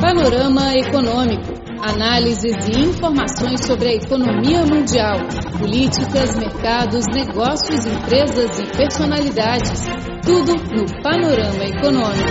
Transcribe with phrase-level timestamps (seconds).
[0.00, 1.58] Panorama Econômico.
[1.82, 5.18] Análises e informações sobre a economia mundial,
[5.58, 9.86] políticas, mercados, negócios, empresas e personalidades.
[10.24, 12.28] Tudo no Panorama Econômico.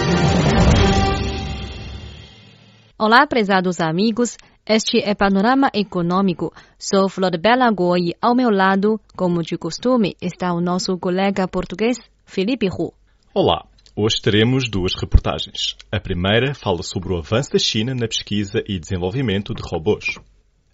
[2.97, 4.37] Olá, prezados amigos.
[4.65, 6.53] Este é Panorama Econômico.
[6.79, 11.47] Sou Flor Bela Go e ao meu lado, como de costume, está o nosso colega
[11.49, 12.93] português, Felipe Hu.
[13.33, 13.65] Olá.
[13.99, 15.75] Hoje teremos duas reportagens.
[15.91, 20.19] A primeira fala sobre o avanço da China na pesquisa e desenvolvimento de robôs.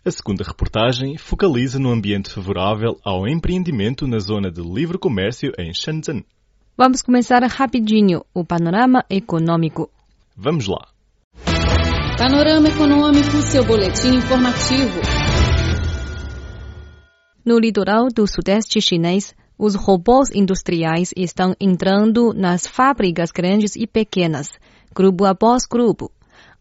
[0.03, 5.73] A segunda reportagem focaliza no ambiente favorável ao empreendimento na zona de livre comércio em
[5.73, 6.25] Shenzhen.
[6.77, 9.89] Vamos começar rapidinho o panorama econômico.
[10.35, 10.85] Vamos lá.
[12.17, 14.99] Panorama Econômico, seu boletim informativo.
[17.45, 24.49] No litoral do sudeste chinês, os robôs industriais estão entrando nas fábricas grandes e pequenas,
[24.93, 26.11] grupo após grupo,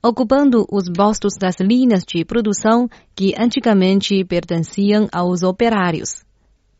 [0.01, 6.25] ocupando os postos das linhas de produção que antigamente pertenciam aos operários.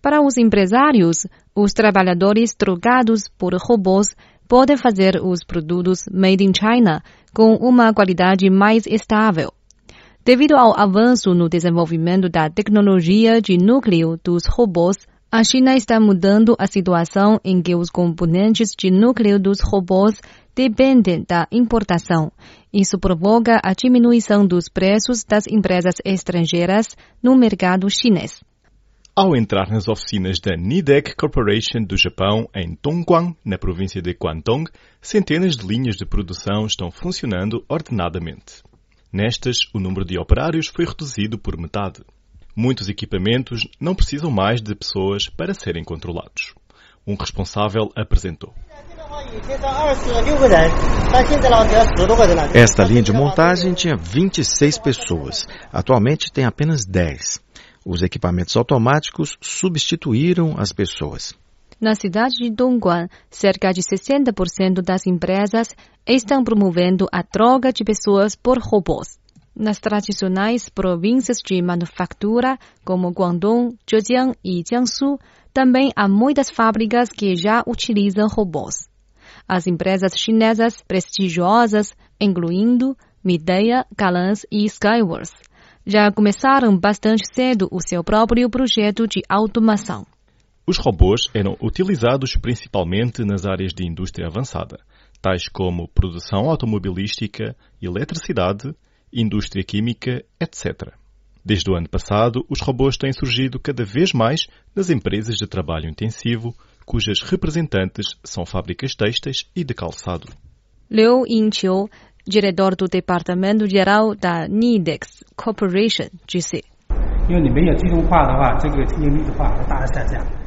[0.01, 4.15] Para os empresários, os trabalhadores trocados por robôs
[4.47, 7.03] podem fazer os produtos made in China
[7.35, 9.53] com uma qualidade mais estável.
[10.25, 14.97] Devido ao avanço no desenvolvimento da tecnologia de núcleo dos robôs,
[15.35, 20.21] a China está mudando a situação em que os componentes de núcleo dos robôs
[20.55, 22.31] dependem da importação.
[22.71, 26.89] Isso provoca a diminuição dos preços das empresas estrangeiras
[27.23, 28.43] no mercado chinês.
[29.17, 34.71] Ao entrar nas oficinas da Nidec Corporation do Japão, em Dongguan, na província de Guangdong,
[35.01, 38.63] centenas de linhas de produção estão funcionando ordenadamente.
[39.11, 42.03] Nestas, o número de operários foi reduzido por metade.
[42.55, 46.55] Muitos equipamentos não precisam mais de pessoas para serem controlados.
[47.07, 48.55] Um responsável apresentou.
[52.55, 55.47] Esta linha de montagem tinha 26 pessoas.
[55.73, 57.41] Atualmente tem apenas 10.
[57.85, 61.35] Os equipamentos automáticos substituíram as pessoas.
[61.81, 65.75] Na cidade de Dongguan, cerca de 60% das empresas
[66.07, 69.22] estão promovendo a troca de pessoas por robôs.
[69.55, 75.19] Nas tradicionais províncias de manufatura, como Guangdong, Zhejiang e Jiangsu,
[75.53, 78.89] também há muitas fábricas que já utilizam robôs.
[79.47, 85.35] As empresas chinesas prestigiosas, incluindo Midea, Calans e Skyworth,
[85.87, 90.07] já começaram bastante cedo o seu próprio projeto de automação.
[90.67, 94.79] Os robôs eram utilizados principalmente nas áreas de indústria avançada,
[95.21, 98.75] tais como produção automobilística, eletricidade,
[99.13, 100.93] indústria química, etc.
[101.45, 105.89] Desde o ano passado, os robôs têm surgido cada vez mais nas empresas de trabalho
[105.89, 106.55] intensivo,
[106.87, 110.29] cujas representantes são fábricas têxteis e de calçado.
[110.91, 111.89] Liu Yingqiu,
[112.27, 116.63] diretor do Departamento Geral da Nidex Corporation, disse.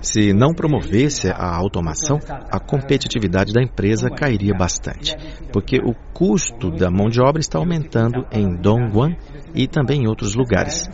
[0.05, 5.15] Se não promovesse a automação, a competitividade da empresa cairia bastante,
[5.51, 9.17] porque o custo da mão de obra está aumentando em Dongguan
[9.55, 10.87] e também em outros lugares.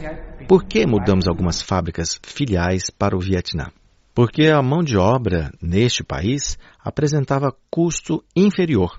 [0.48, 3.70] Por que mudamos algumas fábricas filiais para o Vietnã?
[4.16, 8.98] Porque a mão de obra neste país apresentava custo inferior.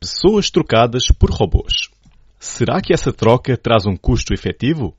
[0.00, 1.88] Pessoas trocadas por robôs.
[2.36, 4.92] Será que essa troca traz um custo efetivo?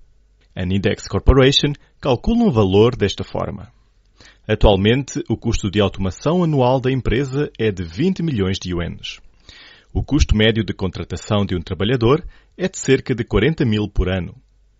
[0.55, 3.75] A Nindex Corporation calcula um valor desta forma.
[4.47, 9.19] Atualmente, o custo de automação anual da empresa é de 20 milhões de ienes.
[9.93, 12.25] O custo médio de contratação de um trabalhador
[12.57, 14.33] é de cerca de 40 mil por ano.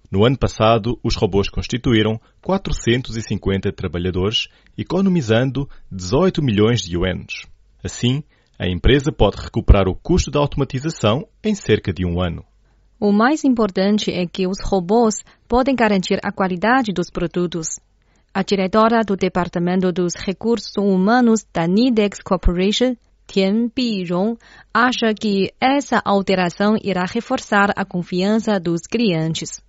[0.09, 4.47] No ano passado, os robôs constituíram 450 trabalhadores,
[4.77, 7.45] economizando 18 milhões de ienes.
[7.83, 8.23] Assim,
[8.57, 12.45] a empresa pode recuperar o custo da automatização em cerca de um ano.
[12.97, 17.79] O mais importante é que os robôs podem garantir a qualidade dos produtos.
[18.33, 22.95] A diretora do Departamento dos Recursos Humanos da Nidex Corporation,
[23.25, 24.37] Tian Birong,
[24.73, 29.61] acha que essa alteração irá reforçar a confiança dos clientes.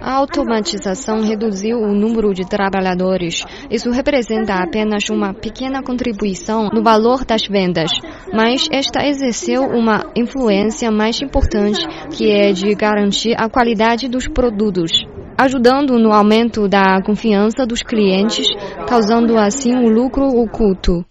[0.00, 3.42] A automatização reduziu o número de trabalhadores.
[3.68, 7.90] Isso representa apenas uma pequena contribuição no valor das vendas,
[8.32, 11.84] mas esta exerceu uma influência mais importante,
[12.16, 14.92] que é de garantir a qualidade dos produtos,
[15.36, 18.46] ajudando no aumento da confiança dos clientes,
[18.86, 21.04] causando assim um lucro oculto.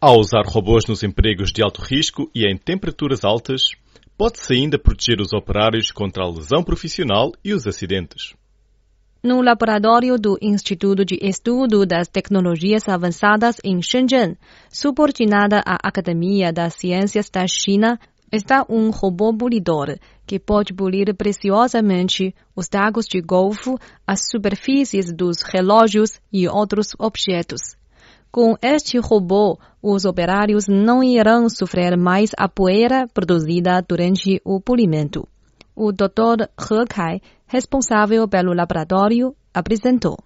[0.00, 3.62] Ao usar robôs nos empregos de alto risco e em temperaturas altas,
[4.16, 8.32] pode-se ainda proteger os operários contra a lesão profissional e os acidentes.
[9.24, 14.36] no laboratório do Instituto de Estudo das Tecnologias Avançadas em Shenzhen,
[14.70, 17.98] subordinada à Academia das Ciências da China,
[18.30, 23.74] está um robô polidor que pode polir preciosamente os tacos de golfe,
[24.06, 27.77] as superfícies dos relógios e outros objetos.
[28.30, 35.26] Com este robô, os operários não irão sofrer mais a poeira produzida durante o polimento.
[35.74, 36.44] O Dr.
[36.58, 40.18] He Kai, responsável pelo laboratório, apresentou.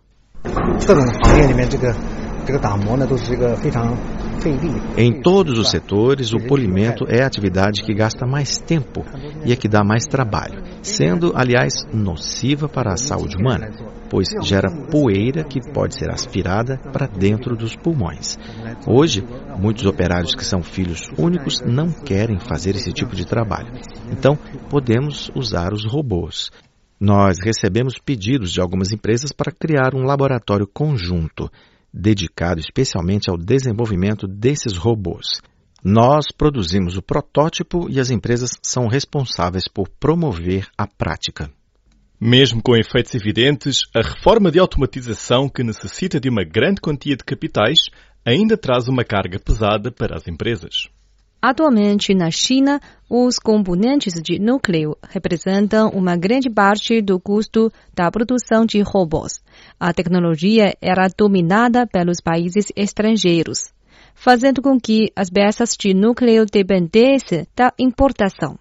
[4.96, 9.04] Em todos os setores, o polimento é a atividade que gasta mais tempo
[9.44, 13.70] e é que dá mais trabalho, sendo, aliás, nociva para a saúde humana,
[14.10, 18.36] pois gera poeira que pode ser aspirada para dentro dos pulmões.
[18.84, 19.24] Hoje,
[19.56, 23.72] muitos operários que são filhos únicos não querem fazer esse tipo de trabalho.
[24.10, 24.36] Então,
[24.68, 26.50] podemos usar os robôs.
[26.98, 31.48] Nós recebemos pedidos de algumas empresas para criar um laboratório conjunto
[31.92, 35.40] dedicado especialmente ao desenvolvimento desses robôs.
[35.84, 41.50] Nós produzimos o protótipo e as empresas são responsáveis por promover a prática.
[42.20, 47.24] Mesmo com efeitos evidentes, a reforma de automatização, que necessita de uma grande quantia de
[47.24, 47.78] capitais,
[48.24, 50.88] ainda traz uma carga pesada para as empresas.
[51.44, 52.80] Atualmente, na China,
[53.10, 59.42] os componentes de núcleo representam uma grande parte do custo da produção de robôs.
[59.78, 63.74] A tecnologia era dominada pelos países estrangeiros,
[64.14, 68.56] fazendo com que as peças de núcleo dependessem da importação.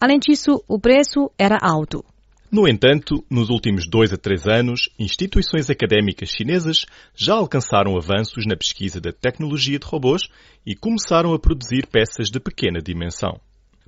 [0.00, 2.04] Além disso, o preço era alto.
[2.50, 8.56] No entanto, nos últimos dois a três anos, instituições académicas chinesas já alcançaram avanços na
[8.56, 10.22] pesquisa da tecnologia de robôs
[10.64, 13.38] e começaram a produzir peças de pequena dimensão.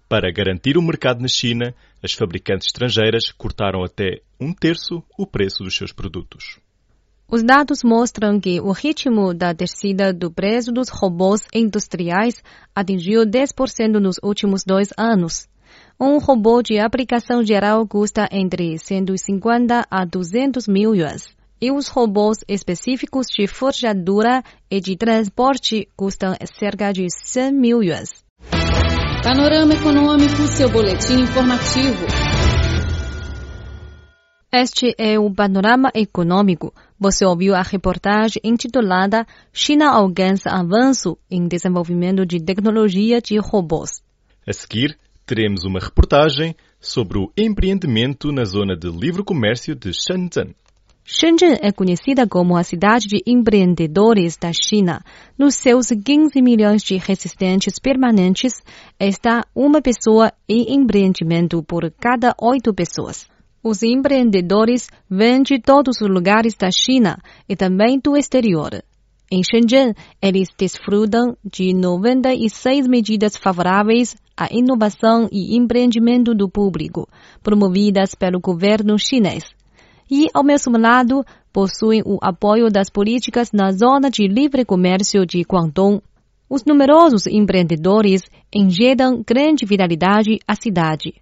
[0.07, 5.65] Para garantir o mercado na China, as fabricantes estrangeiras cortaram até um terço o preço
[5.65, 6.59] dos seus produtos.
[7.33, 12.43] Os dados mostram que o ritmo da descida do preço dos robôs industriais
[12.75, 15.49] atingiu 10% nos últimos dois anos.
[15.99, 21.35] Um robô de aplicação geral custa entre 150 a 200 mil yuans.
[21.61, 28.25] E os robôs específicos de forjadura e de transporte custam cerca de 100 mil yuans.
[29.23, 32.07] Panorama Econômico, seu boletim informativo.
[34.53, 36.75] Este é o Panorama Econômico.
[36.99, 44.03] Você ouviu a reportagem intitulada China alcança avanço em desenvolvimento de tecnologia de robôs.
[44.45, 44.99] A seguir,
[45.31, 50.57] teremos uma reportagem sobre o empreendimento na zona de livre comércio de Shenzhen.
[51.05, 55.01] Shenzhen é conhecida como a cidade de empreendedores da China.
[55.39, 58.55] Nos seus 15 milhões de residentes permanentes,
[58.99, 63.29] está uma pessoa em empreendimento por cada oito pessoas.
[63.63, 67.17] Os empreendedores vêm de todos os lugares da China
[67.49, 68.83] e também do exterior.
[69.31, 77.07] Em Shenzhen, eles desfrutam de 96 medidas favoráveis à inovação e empreendimento do público,
[77.43, 79.45] promovidas pelo governo chinês.
[80.11, 81.23] E, ao mesmo lado,
[81.53, 86.01] possuem o apoio das políticas na zona de livre comércio de Guangdong.
[86.49, 88.23] Os numerosos empreendedores
[88.53, 91.15] injetam grande vitalidade à cidade.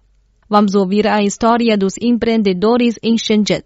[0.49, 3.63] Vamos ouvir a história dos empreendedores em Shenzhen.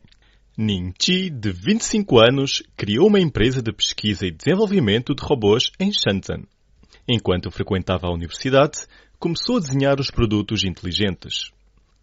[0.58, 5.92] Ning Chi, de 25 anos, criou uma empresa de pesquisa e desenvolvimento de robôs em
[5.92, 6.44] Shenzhen.
[7.08, 8.86] Enquanto frequentava a universidade,
[9.24, 11.54] começou a desenhar os produtos inteligentes.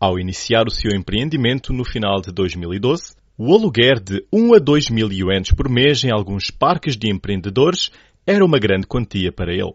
[0.00, 4.89] Ao iniciar o seu empreendimento no final de 2012, o aluguer de 1 a 2
[4.89, 7.91] mil yuans por mês em alguns parques de empreendedores
[8.27, 9.75] era uma grande quantia para ele.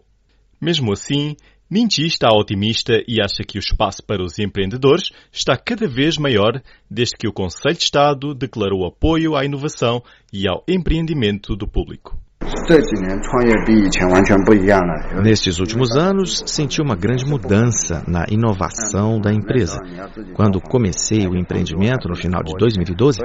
[0.60, 1.36] Mesmo assim,
[1.70, 6.60] Minchi está otimista e acha que o espaço para os empreendedores está cada vez maior
[6.90, 12.25] desde que o Conselho de Estado declarou apoio à inovação e ao empreendimento do público.
[15.22, 19.80] Nestes últimos anos, senti uma grande mudança na inovação da empresa.
[20.34, 23.20] Quando comecei o empreendimento no final de 2012,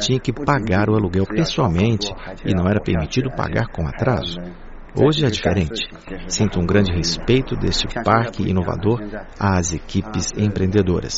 [0.00, 2.10] tinha que pagar o aluguel pessoalmente
[2.44, 4.38] e não era permitido pagar com atraso.
[4.98, 5.82] Hoje é diferente.
[6.26, 8.98] Sinto um grande respeito deste parque inovador
[9.38, 11.14] às equipes empreendedoras.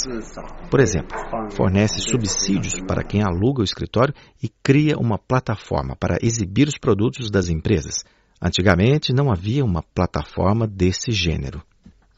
[0.68, 1.16] Por exemplo,
[1.52, 7.30] fornece subsídios para quem aluga o escritório e cria uma plataforma para exibir os produtos
[7.30, 8.04] das empresas.
[8.42, 11.62] Antigamente não havia uma plataforma desse gênero.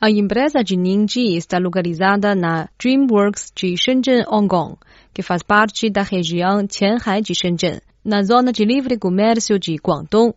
[0.01, 4.77] A empresa de Ningji está localizada na DreamWorks de Shenzhen Hongkong,
[5.13, 10.33] que faz parte da região Qianhai de Shenzhen, na zona de livre comércio de Guangdong.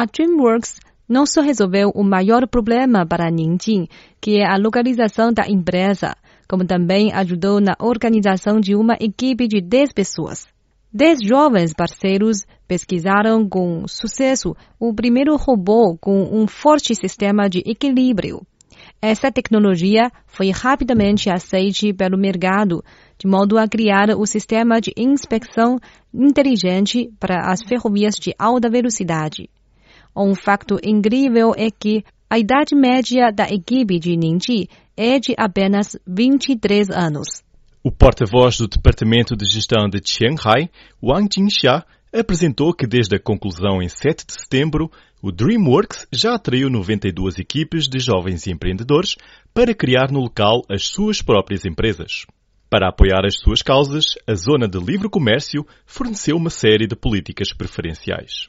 [0.00, 0.78] A DreamWorks
[1.08, 3.88] não só resolveu o maior problema para Ninjing,
[4.20, 6.14] que é a localização da empresa,
[6.48, 10.46] como também ajudou na organização de uma equipe de 10 pessoas.
[10.92, 18.46] Dez jovens parceiros pesquisaram com sucesso o primeiro robô com um forte sistema de equilíbrio.
[19.02, 22.84] Essa tecnologia foi rapidamente aceita pelo mercado,
[23.18, 25.76] de modo a criar o sistema de inspeção
[26.14, 29.50] inteligente para as ferrovias de alta velocidade.
[30.20, 35.96] Um facto incrível é que a idade média da equipe de Ningji é de apenas
[36.04, 37.44] 23 anos.
[37.84, 40.68] O porta-voz do Departamento de Gestão de Shanghai,
[41.00, 44.90] Wang Jingxia, apresentou que desde a conclusão em 7 de setembro,
[45.22, 49.14] o DreamWorks já atraiu 92 equipes de jovens empreendedores
[49.54, 52.26] para criar no local as suas próprias empresas.
[52.68, 57.52] Para apoiar as suas causas, a Zona de Livre Comércio forneceu uma série de políticas
[57.52, 58.48] preferenciais.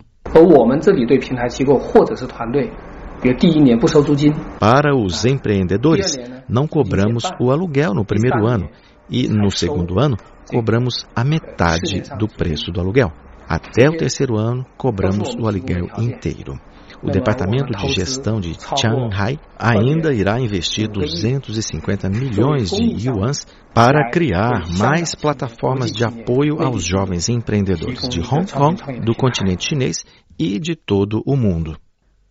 [4.60, 6.16] Para os empreendedores,
[6.48, 8.70] não cobramos o aluguel no primeiro ano
[9.10, 10.18] e, no segundo ano,
[10.48, 13.12] cobramos a metade do preço do aluguel.
[13.48, 16.60] Até o terceiro ano, cobramos o aluguel inteiro.
[17.02, 24.68] O Departamento de Gestão de Shanghai ainda irá investir 250 milhões de yuans para criar
[24.78, 30.04] mais plataformas de apoio aos jovens empreendedores de Hong Kong, do continente chinês
[30.38, 31.78] e de todo o mundo.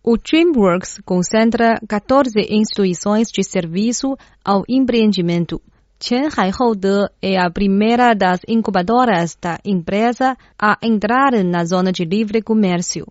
[0.03, 5.59] O DreamWorks concentra 14 instituições de serviço ao empreendimento.
[5.99, 12.41] Chen Haihoude é a primeira das incubadoras da empresa a entrar na zona de livre
[12.41, 13.05] comércio.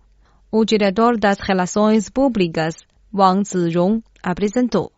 [0.51, 2.73] O diretor das relações públicas,
[3.13, 4.91] Wang Zirong, apresentou.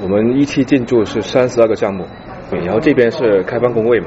[0.00, 2.06] 我们一期进驻是三十二个项目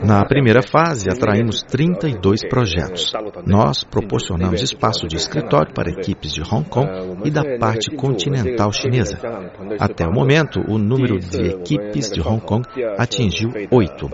[0.03, 3.11] ，na primeira fase, atraímos 32 projetos.
[3.45, 6.87] Nós proporcionamos espaço de escritório para equipes de Hong Kong
[7.25, 9.19] e da parte continental chinesa.
[9.79, 12.63] Até o momento, o número de equipes de Hong Kong
[12.97, 14.09] atingiu oito.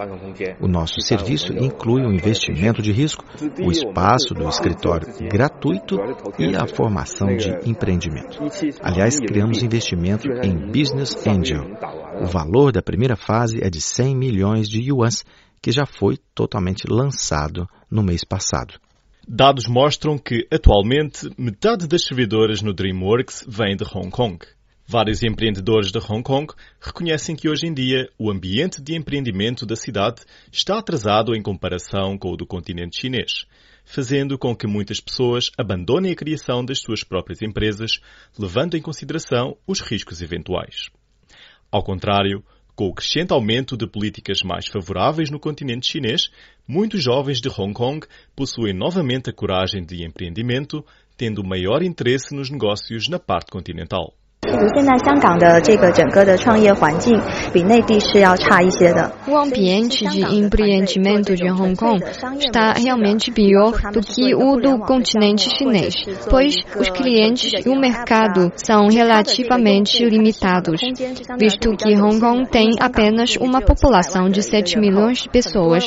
[0.59, 3.23] O nosso serviço inclui o investimento de risco,
[3.63, 5.97] o espaço do escritório gratuito
[6.39, 8.39] e a formação de empreendimento.
[8.81, 11.63] Aliás, criamos investimento em Business Angel.
[12.21, 15.23] O valor da primeira fase é de 100 milhões de yuans,
[15.61, 18.79] que já foi totalmente lançado no mês passado.
[19.27, 24.37] Dados mostram que, atualmente, metade das servidoras no DreamWorks vem de Hong Kong.
[24.87, 29.75] Vários empreendedores de Hong Kong reconhecem que hoje em dia o ambiente de empreendimento da
[29.75, 33.47] cidade está atrasado em comparação com o do continente chinês,
[33.83, 37.99] fazendo com que muitas pessoas abandonem a criação das suas próprias empresas,
[38.37, 40.91] levando em consideração os riscos eventuais.
[41.71, 42.43] Ao contrário,
[42.75, 46.29] com o crescente aumento de políticas mais favoráveis no continente chinês,
[46.67, 48.05] muitos jovens de Hong Kong
[48.35, 54.13] possuem novamente a coragem de empreendimento, tendo maior interesse nos negócios na parte continental.
[59.27, 62.03] O ambiente de empreendimento de Hong Kong
[62.39, 65.95] está realmente pior do que o do continente chinês,
[66.29, 70.81] pois os clientes e o mercado são relativamente limitados,
[71.37, 75.85] visto que Hong Kong tem apenas uma população de 7 milhões de pessoas.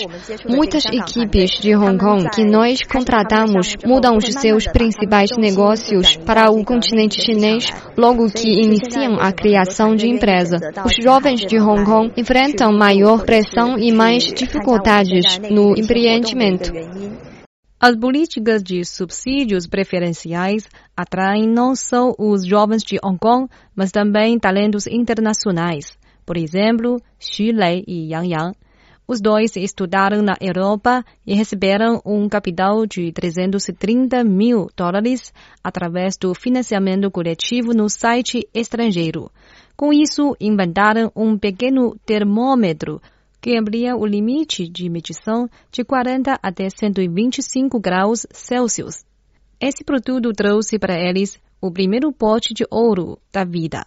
[0.48, 6.64] Muitas equipes de Hong Kong que nós contratamos mudam os seus principais negócios para o
[6.64, 10.58] continente chinês logo que iniciam a criação de empresa.
[10.84, 16.72] Os jovens de Hong Kong enfrentam maior pressão e mais dificuldades no empreendimento.
[17.80, 24.36] As políticas de subsídios preferenciais atraem não só os jovens de Hong Kong, mas também
[24.36, 25.96] talentos internacionais.
[26.26, 28.57] Por exemplo, Xu Lei e Yang Yang
[29.08, 35.32] os dois estudaram na Europa e receberam um capital de 330 mil dólares
[35.64, 39.30] através do financiamento coletivo no site estrangeiro.
[39.74, 43.00] Com isso, inventaram um pequeno termômetro
[43.40, 49.06] que amplia o limite de medição de 40 até 125 graus Celsius.
[49.58, 53.86] Esse produto trouxe para eles o primeiro pote de ouro da vida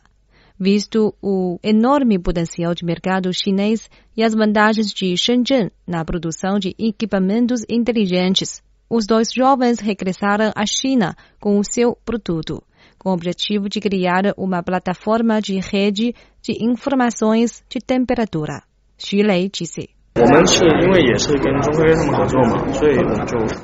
[0.62, 6.76] visto o enorme potencial de mercado chinês e as vantagens de Shenzhen na produção de
[6.78, 8.62] equipamentos inteligentes.
[8.88, 12.62] Os dois jovens regressaram à China com o seu produto,
[13.00, 16.14] com o objetivo de criar uma plataforma de rede
[16.44, 18.62] de informações de temperatura.
[19.00, 19.90] Xu Lei disse.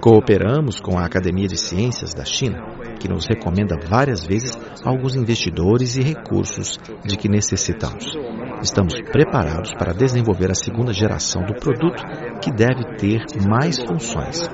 [0.01, 2.57] Cooperamos com a Academia de Ciências da China,
[2.97, 8.05] que nos recomenda várias vezes alguns investidores e recursos de que necessitamos.
[8.61, 12.03] Estamos preparados para desenvolver a segunda geração do produto,
[12.41, 14.49] que deve ter mais funções.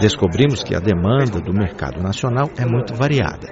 [0.00, 3.48] Descobrimos que a demanda do mercado nacional é muito variada.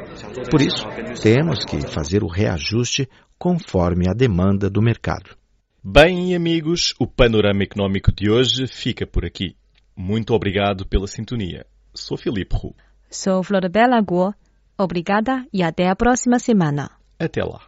[0.50, 0.84] Por isso,
[1.22, 3.08] temos que fazer o reajuste
[3.38, 5.36] conforme a demanda do mercado.
[5.82, 9.56] Bem, amigos, o panorama económico de hoje fica por aqui.
[9.96, 11.66] Muito obrigado pela sintonia.
[11.94, 12.74] Sou Filipe Hu.
[13.10, 14.32] Sou Florabella Guo.
[14.78, 16.90] Obrigada e até a próxima semana.
[17.18, 17.60] Até lá.